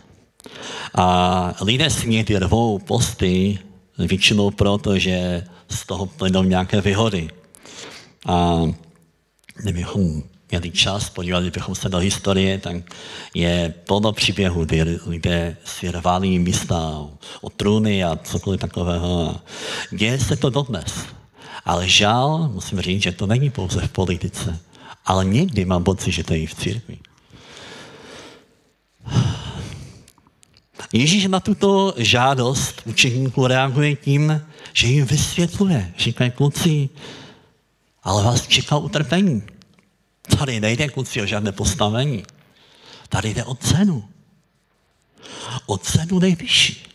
[0.95, 3.59] A lidé si někdy rvou posty
[3.97, 7.29] většinou proto, že z toho plynou nějaké výhody.
[8.25, 8.61] A
[9.55, 12.75] kdybychom měli čas, podívali bychom se do historie, tak
[13.33, 17.05] je plno příběhů, kdy lidé si rvali místa
[17.41, 19.35] o trůny a cokoliv takového.
[19.91, 21.05] Děje se to dodnes.
[21.65, 24.59] Ale žál, musím říct, že to není pouze v politice,
[25.05, 26.97] ale někdy mám pocit, že to je i v církvi.
[30.93, 34.41] Ježíš na tuto žádost učeníků reaguje tím,
[34.73, 35.93] že jim vysvětluje.
[35.97, 36.89] Říkají, kluci,
[38.03, 39.43] ale vás čeká utrpení.
[40.37, 42.23] Tady nejde kluci o žádné postavení.
[43.09, 44.03] Tady jde o cenu.
[45.65, 46.85] O cenu nejvyšší.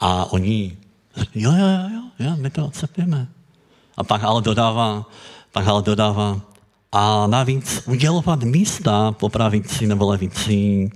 [0.00, 0.76] A oni,
[1.34, 3.28] jo, jo, jo, jo, jo my to akceptujeme.
[3.96, 5.06] A pak ale dodává,
[5.52, 6.40] pak ale dodává,
[6.96, 10.90] a navíc udělovat místa po pravici nebo levici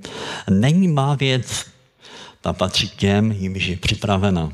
[0.51, 1.67] není má věc,
[2.41, 4.53] ta patří těm, jimž je připravena.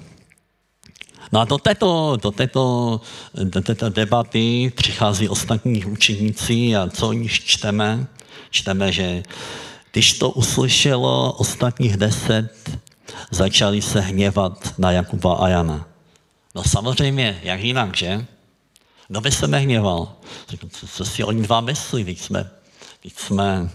[1.32, 3.00] No a do této, do této,
[3.34, 8.06] do této debaty přichází ostatní učeníci a co oni čteme?
[8.50, 9.22] Čteme, že
[9.92, 12.50] když to uslyšelo ostatních deset,
[13.30, 15.88] začali se hněvat na Jakuba a Jana.
[16.54, 18.26] No samozřejmě, jak jinak, že?
[19.08, 20.12] No by se nehněval.
[20.48, 22.50] Řekl, co, co si oni dva myslí, když jsme,
[23.00, 23.70] když jsme,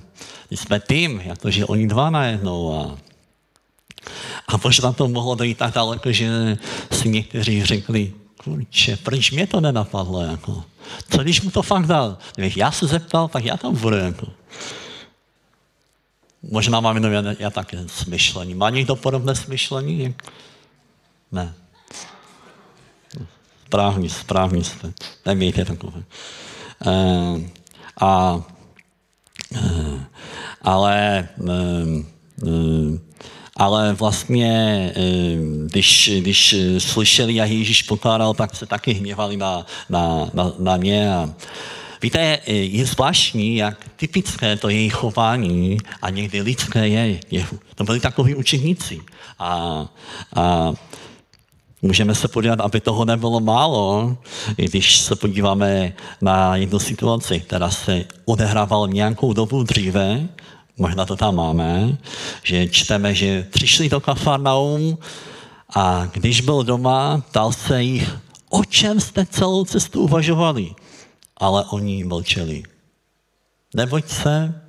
[0.47, 2.79] když jsme tým, jakože oni dva najednou.
[2.79, 3.08] A,
[4.47, 6.57] a možná to mohlo dojít tak daleko, že
[6.91, 10.21] si někteří řekli, kurče, proč mě to nenapadlo?
[10.21, 10.63] Jako?
[11.09, 12.17] Co když mu to fakt dal?
[12.35, 13.95] Když já se zeptal, tak já tam budu.
[13.95, 14.27] Jako.
[16.51, 18.55] Možná mám jenom já, já také smyšlení.
[18.55, 20.15] Má někdo podobné smyšlení?
[21.31, 21.53] Ne.
[23.65, 24.93] Správný, správný jste.
[25.25, 26.03] Nemějte takové.
[26.85, 26.93] E,
[28.01, 28.41] a,
[29.55, 30.05] e,
[30.61, 31.59] ale e,
[33.59, 34.93] ale vlastně,
[35.65, 41.13] když, když slyšeli, jak Ježíš pokládal, tak se taky hněvali na, na, na, na ně.
[41.13, 41.29] A
[42.01, 47.19] víte, je zvláštní, jak typické to jejich chování a někdy lidské je.
[47.31, 47.45] je
[47.75, 48.99] to byli takoví učeníci.
[49.39, 49.85] A,
[50.35, 50.73] a
[51.81, 54.17] Můžeme se podívat, aby toho nebylo málo,
[54.55, 60.27] když se podíváme na jednu situaci, která se odehrávala nějakou dobu dříve,
[60.79, 61.97] možná to tam máme,
[62.43, 64.97] že čteme, že přišli do Kafarnaum
[65.75, 68.17] a když byl doma, ptal se jich,
[68.49, 70.75] o čem jste celou cestu uvažovali?
[71.37, 72.63] Ale oni mlčeli.
[73.75, 74.61] Neboť se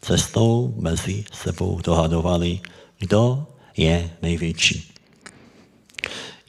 [0.00, 2.60] cestou mezi sebou dohadovali,
[2.98, 4.92] kdo je největší.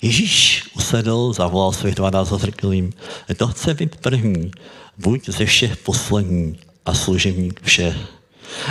[0.01, 2.93] Ježíš usedl, zavolal svých dvanáct řekl jim,
[3.27, 4.51] kdo chce být první,
[4.97, 8.16] buď ze všech poslední a služebník všech.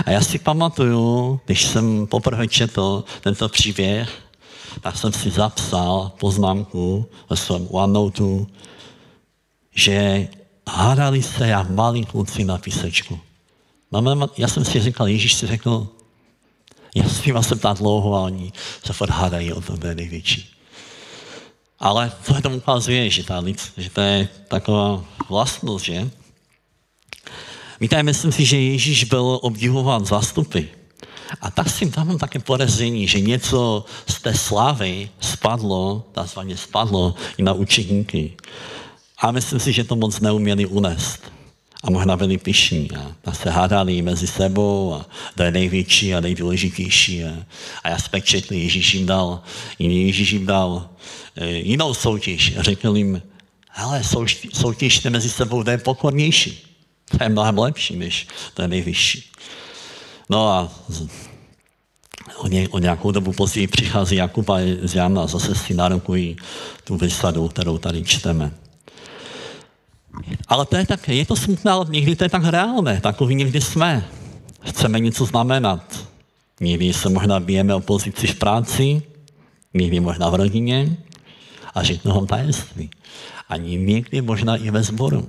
[0.07, 4.09] A já si pamatuju, když jsem poprvé četl tento příběh,
[4.81, 8.53] tak jsem si zapsal poznámku ve svém OneNote,
[9.75, 10.29] že
[10.69, 13.21] hádali se jak malí kluci na písečku.
[14.37, 15.89] Já jsem si říkal, Ježíš si řekl,
[16.95, 18.53] já s nima jsem tak dlouho a oni
[18.85, 20.51] se furt hádají o to největší.
[21.79, 23.45] Ale to tomu ukazuje, že, ta,
[23.77, 26.11] že to je taková vlastnost, že?
[27.81, 30.61] Víte, myslím si, že Ježíš byl obdivován zástupy.
[31.41, 37.15] A tak si tam mám také podezření, že něco z té slávy spadlo, takzvaně spadlo
[37.39, 38.37] i na učeníky.
[39.19, 41.33] A myslím si, že to moc neuměli unést.
[41.83, 46.21] A možná byli pišní a, a se hádali mezi sebou a to je největší a
[46.21, 47.25] nejdůležitější.
[47.25, 47.33] A,
[47.83, 49.43] a já jsme četli, Ježíš jim dal,
[49.79, 50.89] Ježíš jim dal
[51.37, 52.55] e, jinou soutěž.
[52.59, 53.23] Řekl jim,
[53.69, 54.03] hele,
[54.53, 56.76] soutěžte mezi sebou, to je pokornější.
[57.11, 59.31] To je mnohem lepší, než je nejvyšší.
[60.31, 60.73] No a
[62.37, 66.37] o, ně, o nějakou dobu později přichází Jakub a z Jana a zase si narokují
[66.85, 68.51] tu vysadu, kterou tady čteme.
[70.49, 73.61] Ale to je tak, je to smutné, ale někdy to je tak reálné, takový někdy
[73.61, 74.05] jsme.
[74.61, 76.09] Chceme něco znamenat.
[76.61, 79.03] Někdy se možná bijeme o pozici v práci,
[79.75, 80.97] někdy možná v rodině
[81.75, 82.91] a řeknu vám tajemství.
[83.49, 85.29] Ani někdy možná i ve sboru.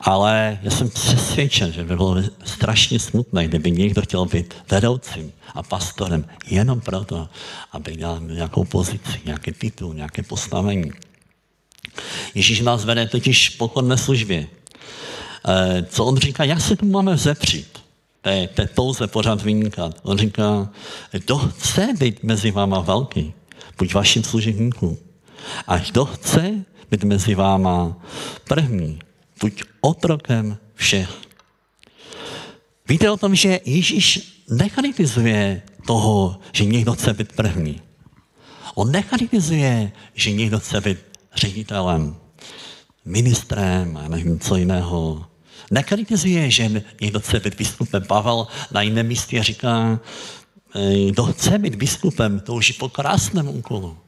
[0.00, 5.62] Ale já jsem přesvědčen, že by bylo strašně smutné, kdyby někdo chtěl být vedoucím a
[5.62, 7.28] pastorem jenom proto,
[7.72, 10.90] aby měl nějakou pozici, nějaký titul, nějaké postavení.
[12.34, 14.46] Ježíš nás vede totiž pochodné službě.
[15.48, 17.78] E, co on říká, jak se tu máme vzepřít?
[18.22, 20.00] To je, to je touze pořád vynikat.
[20.02, 20.68] On říká,
[21.12, 23.32] kdo chce být mezi váma velký,
[23.78, 24.98] buď vaším služebníkům.
[25.66, 26.54] A kdo chce
[26.90, 27.96] být mezi váma
[28.48, 28.98] první,
[29.40, 31.10] buď otrokem všech.
[32.88, 37.80] Víte o tom, že Ježíš nechanitizuje toho, že někdo chce být první.
[38.74, 40.98] On nechanitizuje, že někdo chce být
[41.34, 42.16] ředitelem.
[43.04, 45.26] ministrem a nevím co jiného.
[45.70, 48.02] Nekritizuje, že někdo chce být biskupem.
[48.02, 50.00] Pavel na jiném místě říká,
[51.10, 53.98] kdo chce být biskupem, touží po krásném úkolu.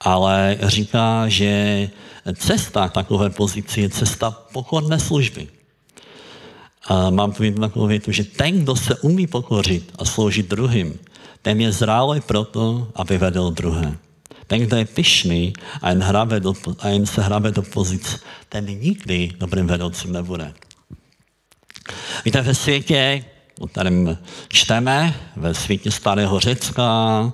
[0.00, 1.88] Ale říká, že
[2.34, 5.48] cesta takové pozici je cesta pokorné služby.
[6.86, 10.98] A mám tu jednu takovou větu, že ten, kdo se umí pokořit a sloužit druhým,
[11.42, 13.96] ten je zrálý proto, aby vedl druhé.
[14.46, 18.64] Ten, kdo je pyšný a jen, hrabe do, a jen se hrabe do pozic, ten
[18.64, 20.54] nikdy dobrým vedoucím nebude.
[22.24, 23.24] Víte, ve světě,
[23.60, 24.18] o kterém
[24.48, 27.32] čteme, ve světě starého Řecka,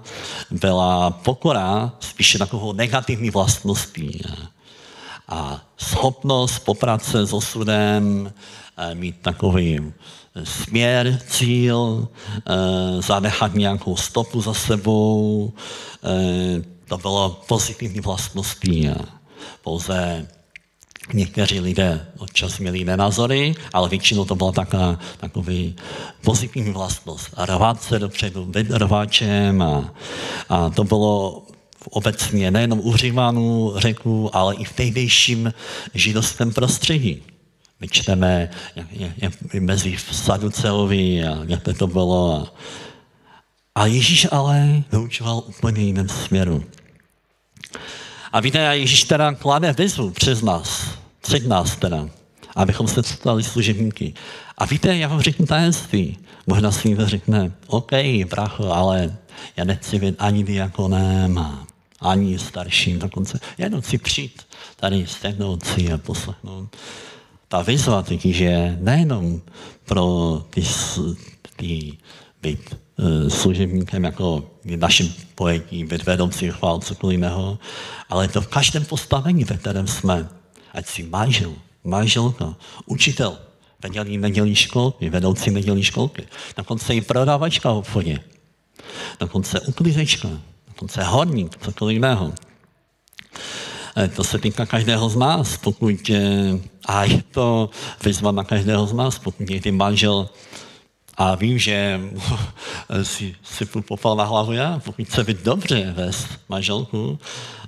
[0.50, 4.22] byla pokora spíše takovou negativní vlastností.
[5.28, 8.32] A schopnost poprat se s osudem,
[8.76, 9.92] eh, mít takový
[10.44, 15.52] směr, cíl, eh, zanechat nějakou stopu za sebou.
[16.04, 18.90] Eh, to bylo pozitivní vlastností.
[19.62, 20.28] Pouze
[21.12, 25.76] někteří lidé občas měli jiné názory, ale většinou to byla taková, takový
[26.24, 27.30] pozitivní vlastnost.
[27.36, 29.94] A rvát se dopředu, být rváčem a,
[30.48, 31.42] a to bylo
[31.90, 35.52] obecně nejenom u Římanů, řeků, ale i v tehdejším
[35.94, 37.22] židovském prostředí.
[37.80, 42.34] My čteme jak, jak, jak mezi Saduceovi a jak to bylo.
[42.34, 42.52] A,
[43.74, 46.64] a Ježíš ale vyučoval úplně jiném směru.
[48.32, 52.08] A víte, a Ježíš teda klade výzvu přes nás, před nás teda,
[52.56, 54.14] abychom se stali služebníky.
[54.58, 56.18] A víte, já vám řeknu tajemství.
[56.46, 57.92] Možná si někdo řekne, OK,
[58.30, 59.16] bracho, ale
[59.56, 61.46] já nechci být ani diakonem,
[62.00, 63.40] ani starším dokonce.
[63.58, 64.42] Jenom si přijít
[64.76, 66.76] tady stehnout si a poslechnout
[67.48, 69.40] ta výzva totiž je nejenom
[69.84, 70.06] pro
[70.50, 70.62] ty,
[71.56, 71.92] ty
[72.42, 77.58] být uh, služebníkem jako našem pojetí, být vedoucí chvál, cokoliv jiného,
[78.08, 80.28] ale to v každém postavení, ve kterém jsme.
[80.72, 82.54] Ať si manžel, manželka,
[82.86, 83.38] učitel,
[83.82, 86.26] vedělí nedělí školky, vedoucí nedělí školky,
[86.56, 88.20] dokonce i prodávačka v obchodě,
[89.20, 90.28] dokonce uklízečka,
[90.68, 92.32] dokonce horník, cokoliv jiného.
[93.96, 96.10] Eh, to se týká každého z nás, pokud,
[96.86, 97.70] a je to
[98.04, 100.28] vyzva na každého z nás, pokud někdy manžel
[101.16, 102.00] a vím, že
[103.02, 107.18] si, si popal na hlavu já, pokud chce být dobře vést manželku,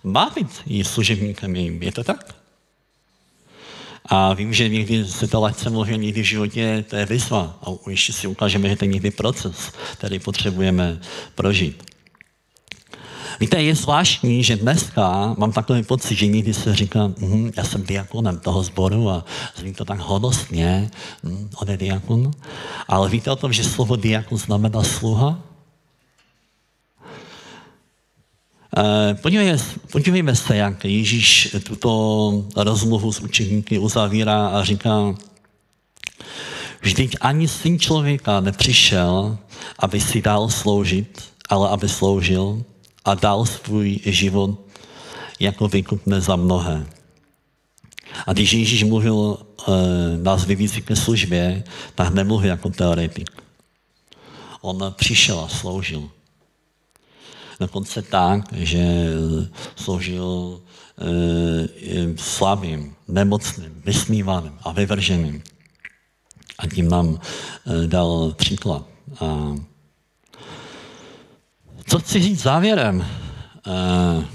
[0.04, 1.82] má být i služebníkem jim.
[1.82, 2.34] Je to tak?
[4.04, 7.58] A vím, že někdy se to lehce může někdy v životě, to je výzva.
[7.62, 11.00] A ještě si ukážeme, že to je někdy proces, který potřebujeme
[11.34, 11.82] prožít.
[13.40, 17.82] Víte, je zvláštní, že dneska mám takový pocit, že někdy se říká, hm, já jsem
[17.82, 19.24] diakonem toho sboru a
[19.56, 20.90] zní to tak hodostně,
[21.22, 22.30] hm, on je diakon.
[22.88, 25.38] Ale víte o tom, že slovo diakon znamená sluha?
[28.78, 29.58] Eh, podívejme,
[29.92, 35.14] podívejme se, jak Ježíš tuto rozmluvu s učeníky uzavírá a říká,
[36.80, 39.38] vždyť ani syn člověka nepřišel,
[39.78, 42.64] aby si dal sloužit, ale aby sloužil
[43.04, 44.60] a dal svůj život
[45.40, 46.86] jako výkupné za mnohé.
[48.26, 49.72] A když Ježíš mluvil e,
[50.22, 53.30] nás vyvící ke službě, tak nemluvil jako teoretik.
[54.60, 56.10] On přišel a sloužil.
[57.60, 59.06] Dokonce tak, že
[59.76, 60.60] sloužil
[60.98, 65.42] e, slabým, nemocným, vysmívaným a vyvrženým.
[66.58, 68.86] A tím nám e, dal příklad.
[69.20, 69.54] A
[71.88, 73.06] co chci říct závěrem?
[73.66, 74.26] Uh, uh,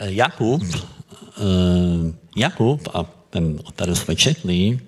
[0.00, 0.78] Jakub, uh,
[2.36, 4.80] Jakub a ten, který jsme četli,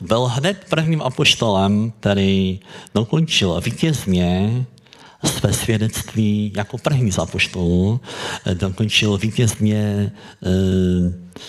[0.00, 2.60] byl hned prvním apoštolem, který
[2.94, 4.64] dokončil vítězně
[5.24, 8.00] své svědectví jako první z apoštolů,
[8.54, 10.12] dokončil vítězně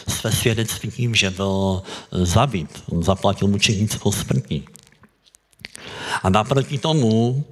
[0.07, 2.83] své svědectví tím, že byl zabit.
[2.89, 4.63] On zaplatil mučenickou smrtí.
[6.23, 7.43] A naproti tomu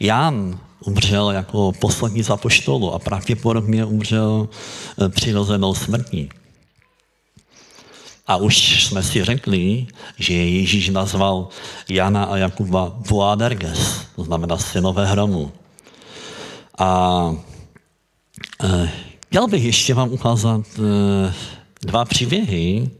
[0.00, 6.28] Jan umřel jako poslední z apoštolů a pravděpodobně umřel eh, přirozenou smrtí.
[8.26, 9.86] A už jsme si řekli,
[10.18, 11.48] že Ježíš nazval
[11.88, 15.52] Jana a Jakuba Boanerges, to znamená synové hromu.
[16.78, 17.34] A
[18.64, 18.90] e,
[19.26, 21.34] chtěl bych ještě vám ukázat e,
[21.82, 22.90] dva příběhy,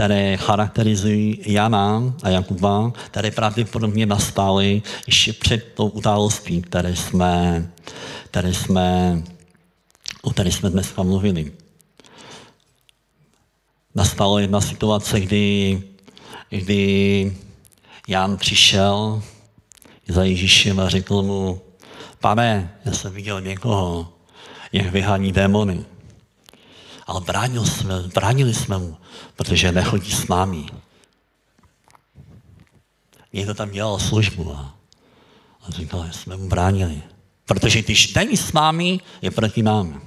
[0.00, 7.70] které charakterizují Jana a Jakuba, které pravděpodobně nastaly ještě před tou událostí, které jsme,
[8.24, 9.22] které jsme,
[10.22, 11.52] o které jsme dneska mluvili.
[13.94, 15.82] Nastala jedna situace, kdy,
[16.50, 17.36] kdy
[18.08, 19.22] Jan přišel
[20.08, 21.60] za Ježíšem a řekl mu,
[22.20, 24.12] pane, já jsem viděl někoho,
[24.72, 25.84] jak vyhání démony.
[27.06, 28.96] ale bránil jsme, bránili jsme mu,
[29.36, 30.66] protože nechodí s námi.
[33.32, 34.74] Někdo tam dělal službu a,
[35.62, 37.02] a říkal, že jsme mu bránili.
[37.46, 40.02] Protože když není s námi, je proti nám.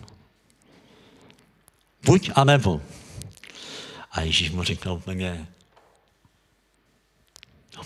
[2.05, 2.81] Buď a nebo.
[4.11, 5.47] A Ježíš mu říkal úplně,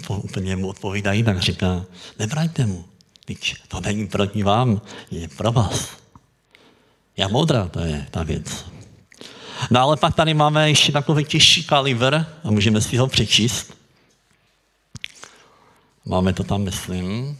[0.09, 1.86] úplně mu odpovídá jinak, říká,
[2.20, 2.86] nebraňte mu,
[3.26, 5.97] teď to není proti vám, je pro vás.
[7.18, 8.76] Já modrá, to je ta věc.
[9.71, 13.73] No ale pak tady máme ještě takový těžší kalibr a můžeme si ho přečíst.
[16.05, 17.39] Máme to tam, myslím.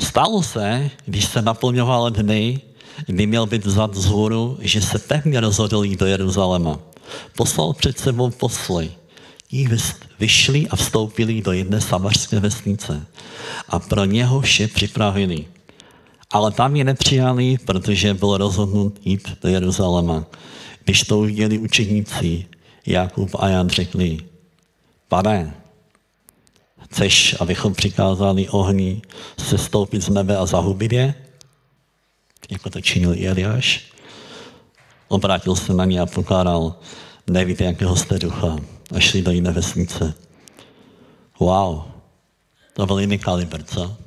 [0.00, 2.60] Stalo se, když se naplňoval dny,
[3.06, 6.78] kdy měl být vzat z hůru, že se pevně rozhodl jít do Jeruzaléma.
[7.36, 8.92] Poslal před sebou posly.
[9.48, 9.68] Ti
[10.18, 13.06] vyšli a vstoupili do jedné samařské vesnice
[13.68, 15.44] a pro něho vše připravili.
[16.34, 20.26] Ale tam je nepřijali, protože byl rozhodnut jít do Jeruzaléma.
[20.84, 22.46] Když to uviděli učeníci,
[22.86, 24.18] Jakub a Jan řekli,
[25.08, 25.54] pane,
[26.82, 29.02] chceš, abychom přikázali ohni
[29.38, 31.14] se stoupit z nebe a zahubit je?
[32.50, 33.84] Jako to činil Eliáš.
[35.08, 36.74] Obrátil se na ně a pokládal,
[37.26, 38.58] nevíte, jakého jste ducha.
[38.94, 40.14] A šli do jiné vesnice.
[41.40, 41.82] Wow,
[42.72, 44.03] to byl jiný kalibr, co?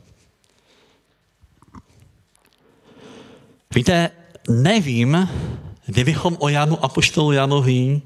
[3.75, 4.09] Víte,
[4.49, 5.29] nevím,
[5.85, 8.01] kdybychom o Janu a poštolu Janovi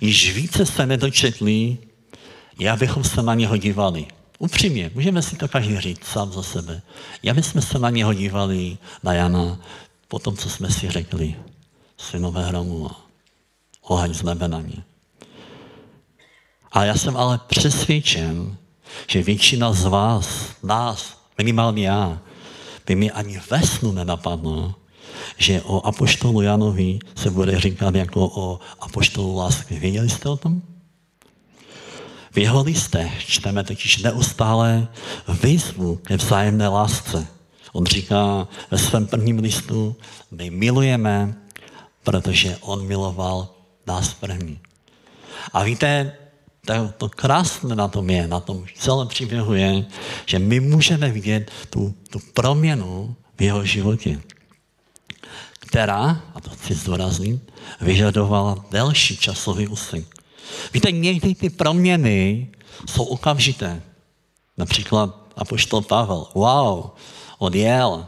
[0.00, 1.78] již více se nedočetli,
[2.58, 4.06] jak bychom se na něho dívali.
[4.38, 6.82] Upřímně, můžeme si to každý říct sám za sebe.
[7.22, 9.58] Jak bychom se na něho dívali, na Jana,
[10.08, 11.34] po tom, co jsme si řekli,
[11.98, 12.96] synové hromu a
[13.82, 14.82] oheň z nebe na ně.
[16.72, 18.56] A já jsem ale přesvědčen,
[19.06, 22.18] že většina z vás, nás, minimálně já,
[22.86, 24.74] by mi ani ve snu nenapadlo,
[25.36, 29.78] že o apoštolu Janovi se bude říkat jako o apoštolu lásky.
[29.78, 30.62] Věděli jste o tom?
[32.32, 34.88] V jeho listech čteme totiž neustále
[35.42, 37.26] výzvu ke vzájemné lásce.
[37.72, 39.96] On říká ve svém prvním listu,
[40.30, 41.34] my milujeme,
[42.02, 43.48] protože on miloval
[43.86, 44.58] nás první.
[45.52, 46.12] A víte,
[46.66, 49.84] to, to krásné na tom je, na tom celém příběhu je,
[50.26, 54.20] že my můžeme vidět tu, tu proměnu v jeho životě,
[55.68, 60.04] která, a to chci zdůraznit, vyžadovala delší časový úsek.
[60.72, 62.48] Víte, někdy ty proměny
[62.86, 63.82] jsou okamžité.
[64.56, 66.90] Například apoštol Pavel, wow,
[67.38, 68.06] odjel,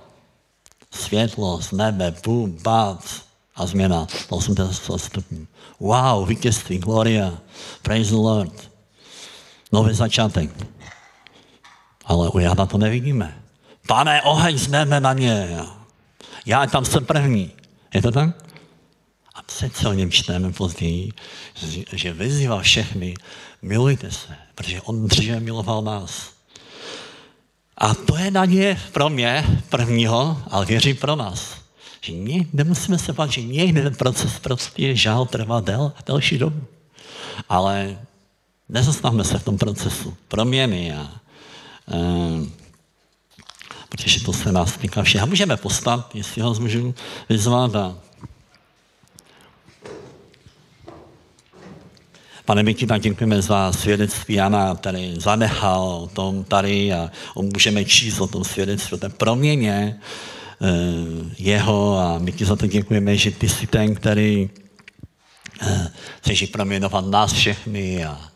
[0.91, 3.23] světlo z nebe, bum, bác,
[3.57, 5.47] a změna 80 stupňů.
[5.81, 7.39] Wow, vítězství, gloria,
[7.83, 8.71] praise the Lord.
[9.73, 10.51] Nový začátek.
[12.05, 13.43] Ale u Jana to nevidíme.
[13.87, 15.61] Pane, oheň z nebe na ně.
[16.47, 17.51] Já tam jsem první.
[17.95, 18.31] Je to tak?
[19.35, 21.13] A přece o něm čteme později,
[21.93, 23.15] že vyzývá všechny,
[23.63, 26.33] milujte se, protože on dříve miloval nás.
[27.79, 31.57] A to je naděje pro mě prvního, ale věří pro nás.
[32.01, 36.65] Že ně, nemusíme se bát, že někdy ten proces prostě žál trvá del, delší dobu.
[37.49, 37.99] Ale
[38.69, 41.11] nezastavme se v tom procesu proměny a
[41.95, 42.53] um,
[43.91, 45.27] protože to se nás týká všeho.
[45.27, 46.95] Můžeme postat, jestli ho můžu
[47.29, 47.73] vyzvat
[52.45, 54.35] Pane, ti tak děkujeme za svědectví.
[54.35, 60.01] Jana, který zanechal o tom tady a můžeme číst o tom svědectví, o té proměně
[60.01, 60.67] eh,
[61.39, 61.99] jeho.
[61.99, 64.51] A my ti za to děkujeme, že ty jsi ten, který
[65.63, 68.30] eh, chceš proměnovat nás všechny a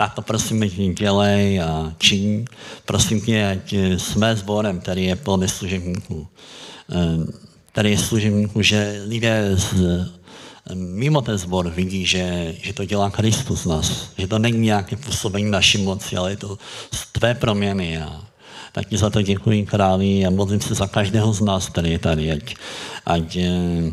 [0.00, 2.44] tak to prosím dělej a čiň.
[2.84, 6.28] Prosím tě, ať jsme sborem, který je plný služebníků.
[6.92, 7.32] Eh,
[7.72, 9.74] který je služebníků, že lidé z
[10.74, 15.50] mimo ten zbor vidí, že, že to dělá Kristus nás, že to není nějaké působení
[15.50, 16.58] naší moci, ale je to
[16.92, 17.98] z tvé proměny.
[18.00, 18.24] A
[18.72, 21.98] tak ti za to děkuji králi a modlím se za každého z nás, který je
[21.98, 22.54] tady, ať,
[23.06, 23.92] ať eh,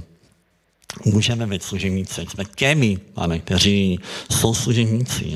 [1.05, 3.99] můžeme být služebníci, ať jsme těmi, pane, kteří
[4.31, 5.35] jsou služebníci.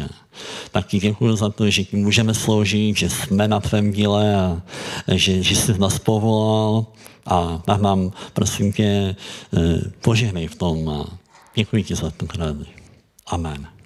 [0.71, 4.61] Tak ti děkuji za to, že ti můžeme sloužit, že jsme na tvém díle a
[5.07, 6.85] že, že jsi nás povolal
[7.25, 9.15] a tak nám, prosím tě,
[9.57, 10.89] eh, požehnej v tom.
[10.89, 11.21] A
[11.55, 12.27] Děkuji ti za to.
[13.27, 13.80] Amen.